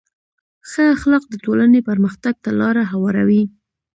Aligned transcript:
ښه 0.69 0.83
اخلاق 0.95 1.23
د 1.29 1.33
ټولنې 1.45 1.79
پرمختګ 1.89 2.35
ته 2.43 2.49
لاره 2.59 2.83
هواروي. 2.91 3.43